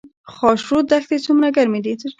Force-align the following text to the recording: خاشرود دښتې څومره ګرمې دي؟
خاشرود 0.35 0.85
دښتې 0.91 1.17
څومره 1.25 1.47
ګرمې 1.55 1.79
دي؟ 1.85 1.93